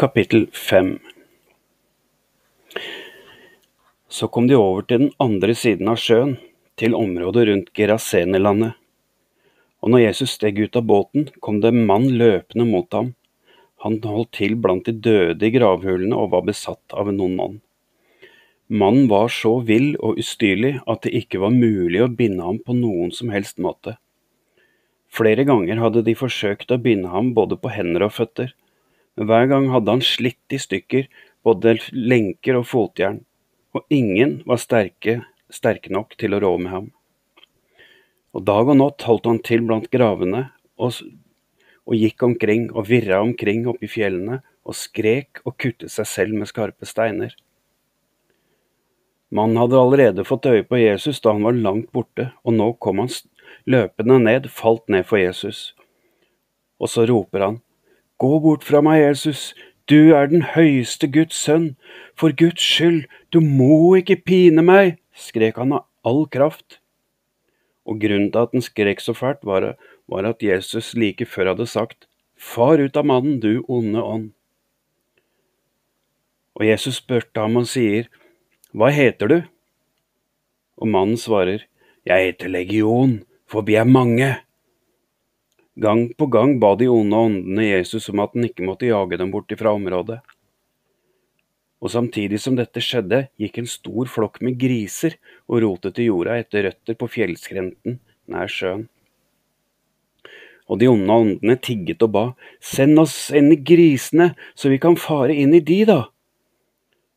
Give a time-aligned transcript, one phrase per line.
[0.00, 0.98] Kapittel 5
[4.08, 6.38] Så kom de over til den andre siden av sjøen,
[6.80, 8.78] til området rundt Gerasenelandet.
[9.84, 13.10] Og når Jesus steg ut av båten, kom det en mann løpende mot ham.
[13.84, 17.60] Han holdt til blant de døde i gravhulene og var besatt av en ond mann.
[18.72, 22.78] Mannen var så vill og ustyrlig at det ikke var mulig å binde ham på
[22.78, 23.98] noen som helst måte.
[25.12, 28.56] Flere ganger hadde de forsøkt å binde ham både på hender og føtter,
[29.28, 31.08] hver gang hadde han slitt i stykker
[31.44, 33.20] både lenker og fotjern,
[33.76, 35.20] og ingen var sterke,
[35.52, 36.88] sterke nok til å rå med ham.
[38.36, 40.46] Og dag og natt holdt han til blant gravene
[40.78, 41.00] og,
[41.86, 46.50] og gikk omkring og virra omkring oppi fjellene og skrek og kuttet seg selv med
[46.50, 47.34] skarpe steiner.
[49.34, 53.02] Mannen hadde allerede fått øye på Jesus da han var langt borte, og nå kom
[53.02, 53.10] han
[53.70, 55.70] løpende ned, falt ned for Jesus.
[56.82, 57.60] Og så roper han,
[58.20, 59.54] Gå bort fra meg, Jesus,
[59.88, 61.70] du er den høyeste Guds sønn,
[62.12, 66.82] for Guds skyld, du må ikke pine meg, skrek han av all kraft.
[67.88, 69.72] Og grunnen til at han skrek så fælt, var,
[70.04, 74.28] var at Jesus like før hadde sagt, Far ut av mannen, du onde ånd.
[76.56, 78.08] Og Jesus spurte ham og sier,
[78.76, 79.38] Hva heter du?
[80.80, 81.64] Og mannen svarer,
[82.04, 84.36] Jeg heter Legion, for vi er mange.
[85.80, 89.30] Gang på gang ba de onde åndene Jesus om at han ikke måtte jage dem
[89.32, 90.18] bort ifra området.
[91.80, 95.16] Og samtidig som dette skjedde, gikk en stor flokk med griser
[95.48, 97.96] og rotet i jorda etter røtter på fjellskrenten
[98.28, 98.84] nær sjøen.
[100.68, 102.26] Og de onde åndene tigget og ba,
[102.60, 106.00] send oss inn i grisene, så vi kan fare inn i de, da.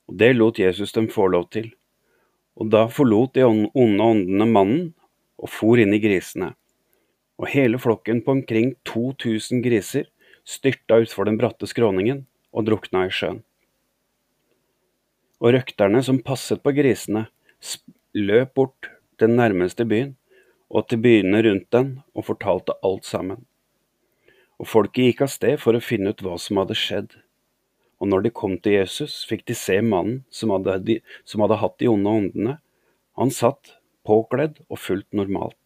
[0.07, 1.67] Og det lot Jesus dem få lov til.
[2.55, 4.91] Og da forlot de onde åndene mannen
[5.35, 6.53] og for inn i grisene
[7.43, 10.07] og hele flokken på omkring 2000 griser
[10.47, 12.23] styrta utfor den bratte skråningen
[12.55, 13.41] og drukna i sjøen.
[15.43, 17.25] Og røkterne som passet på grisene,
[18.15, 20.13] løp bort til den nærmeste byen
[20.71, 23.41] og til byene rundt den og fortalte alt sammen.
[24.61, 27.17] Og folket gikk av sted for å finne ut hva som hadde skjedd.
[27.99, 31.75] Og når de kom til Jesus, fikk de se mannen som hadde, som hadde hatt
[31.81, 32.55] de onde åndene.
[33.19, 33.75] Han satt
[34.07, 35.57] påkledd og fullt normalt.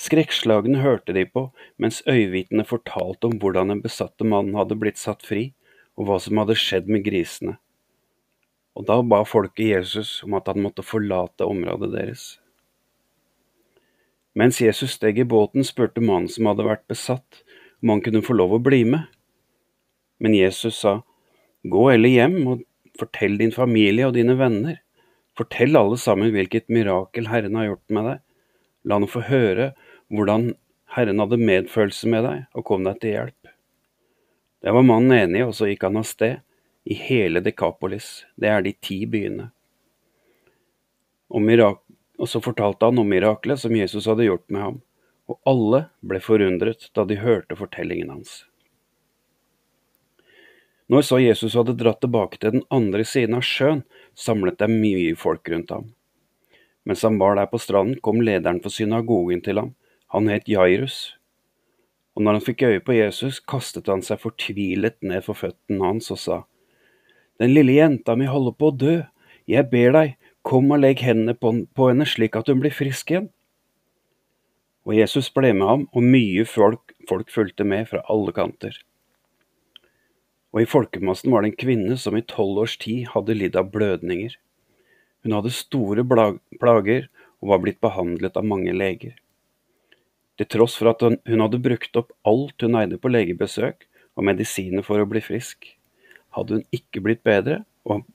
[0.00, 5.26] Skrekkslagene hørte de på, mens øyevitene fortalte om hvordan den besatte mannen hadde blitt satt
[5.26, 5.50] fri,
[5.98, 7.58] og hva som hadde skjedd med grisene.
[8.78, 12.24] Og da ba folket Jesus om at han måtte forlate området deres.
[14.32, 17.42] Mens Jesus steg i båten, spurte mannen som hadde vært besatt,
[17.82, 19.10] om han kunne få lov å bli med.
[20.22, 21.00] Men Jesus sa,
[21.60, 22.64] Gå eller hjem og
[22.96, 24.80] fortell din familie og dine venner.
[25.36, 28.22] Fortell alle sammen hvilket mirakel Herren har gjort med deg.
[28.84, 29.72] La ham få høre
[30.10, 30.52] hvordan
[30.94, 33.52] Herren hadde medfølelse med deg og kom deg til hjelp.
[34.60, 36.40] Det var mannen enig og så gikk han av sted,
[36.84, 39.50] i hele Dekapolis, det er de ti byene.
[41.30, 41.50] Og,
[42.18, 44.78] og så fortalte han om miraklet som Jesus hadde gjort med ham,
[45.30, 48.40] og alle ble forundret da de hørte fortellingen hans.
[50.90, 53.84] Når så Jesus hadde dratt tilbake til den andre siden av sjøen,
[54.18, 55.92] samlet det mye folk rundt ham.
[56.88, 59.74] Mens han var der på stranden, kom lederen for synagogen til ham
[60.10, 61.14] han het Jairus,
[62.16, 66.10] og når han fikk øye på Jesus, kastet han seg fortvilet ned for føttene hans
[66.10, 66.38] og sa,
[67.38, 68.96] Den lille jenta mi holder på å dø,
[69.48, 71.54] jeg ber deg, kom og legg hendene på,
[71.86, 73.30] henne slik at hun blir frisk igjen.
[74.84, 78.74] Og Jesus ble med ham, og mye folk, folk fulgte med fra alle kanter.
[80.50, 83.70] Og i folkemassen var det en kvinne som i tolv års tid hadde lidd av
[83.70, 84.34] blødninger.
[85.24, 87.08] Hun hadde store plager
[87.40, 89.16] og var blitt behandlet av mange leger.
[90.40, 93.84] Til tross for at hun hadde brukt opp alt hun eide på legebesøk
[94.16, 95.74] og medisiner for å bli frisk,
[96.36, 98.06] hadde hun ikke blitt bedre, og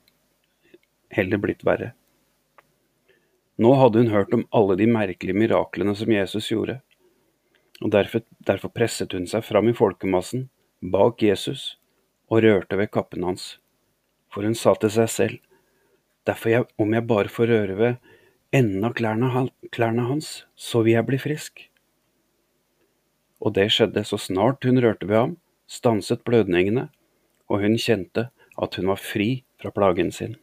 [1.14, 1.92] heller blitt verre.
[3.62, 6.80] Nå hadde hun hørt om alle de merkelige miraklene som Jesus gjorde,
[7.84, 10.48] og derfor, derfor presset hun seg fram i folkemassen,
[10.80, 11.76] bak Jesus,
[12.32, 13.56] og rørte ved kappen hans.
[14.32, 15.38] For hun sa til seg selv,
[16.26, 18.12] derfor jeg, om jeg bare får røre ved
[18.54, 21.66] enden av klærne, klærne hans, så vil jeg bli frisk
[23.40, 25.36] og det skjedde så snart hun rørte ved ham,
[25.68, 26.88] stanset blødningene,
[27.50, 30.36] og hun kjente at hun var fri fra plagen sin.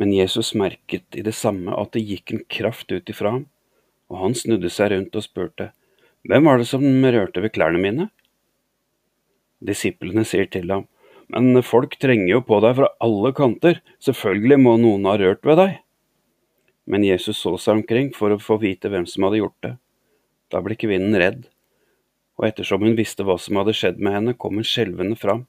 [0.00, 3.46] Men Jesus merket i det samme at det gikk en kraft ut ifra ham,
[4.10, 5.72] og han snudde seg rundt og spurte,
[6.28, 8.10] Hvem var det som rørte ved klærne mine?
[9.64, 10.84] Disiplene sier til ham,
[11.30, 15.60] Men folk trenger jo på deg fra alle kanter, selvfølgelig må noen ha rørt ved
[15.60, 15.76] deg.
[16.90, 19.74] Men Jesus så seg omkring for å få vite hvem som hadde gjort det.
[20.50, 21.44] Da ble kvinnen redd,
[22.40, 25.44] og ettersom hun visste hva som hadde skjedd med henne, kom hun skjelvende fram,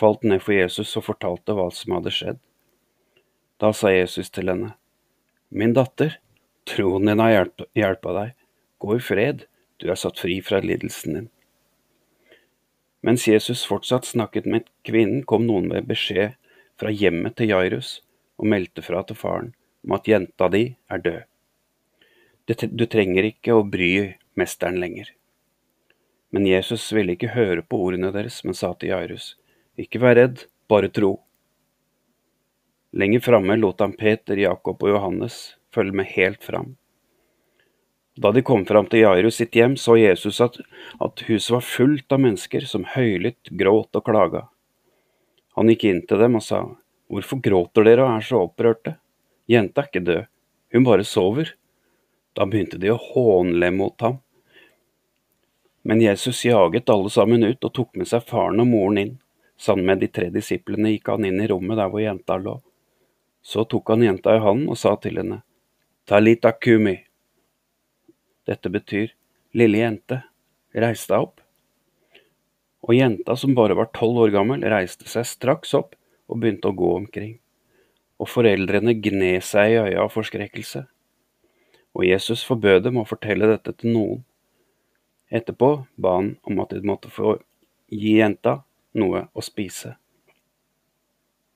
[0.00, 2.40] falt ned for Jesus og fortalte hva som hadde skjedd.
[3.60, 4.76] Da sa Jesus til henne,
[5.50, 6.18] Min datter,
[6.68, 8.34] troen din har hjelpa deg,
[8.78, 9.44] gå i fred,
[9.80, 11.28] du er satt fri fra lidelsen din.
[13.00, 16.34] Mens Jesus fortsatt snakket med kvinnen, kom noen med beskjed
[16.78, 18.00] fra hjemmet til Jairus
[18.38, 19.52] og meldte fra til faren
[19.86, 21.20] om at jenta di er død.
[22.48, 23.92] Du trenger ikke å bry
[24.38, 25.12] mesteren lenger.
[26.34, 29.36] Men Jesus ville ikke høre på ordene deres, men sa til Jairus,
[29.78, 31.14] ikke vær redd, bare tro.
[32.92, 35.38] Lenger framme lot han Peter, Jakob og Johannes
[35.72, 36.74] følge med helt fram.
[38.18, 40.56] Da de kom fram til Jairus sitt hjem, så Jesus at,
[40.98, 44.48] at huset var fullt av mennesker som høylytt gråt og klaga.
[45.54, 46.64] Han gikk inn til dem og sa,
[47.08, 48.98] Hvorfor gråter dere og er så opprørte?
[49.48, 50.26] Jenta er ikke død,
[50.74, 51.54] hun bare sover.
[52.36, 54.18] Da begynte de å hånle mot ham.
[55.88, 59.16] Men Jesus jaget alle sammen ut og tok med seg faren og moren inn.
[59.58, 62.58] Sammen med de tre disiplene gikk han inn i rommet der hvor jenta lå.
[63.42, 65.40] Så tok han jenta i hånden og sa til henne,
[66.06, 66.98] Talita kumi.
[68.48, 69.12] Dette betyr,
[69.52, 70.22] lille jente,
[70.72, 71.42] reis deg opp.
[72.88, 75.96] Og jenta, som bare var tolv år gammel, reiste seg straks opp
[76.28, 77.34] og begynte å gå omkring.
[78.18, 80.86] Og foreldrene gned seg i øya av forskrekkelse.
[81.98, 84.24] Og Jesus forbød dem å fortelle dette til noen.
[85.28, 87.36] Etterpå ba han om at de måtte få
[87.92, 88.62] gi jenta
[88.96, 89.98] noe å spise.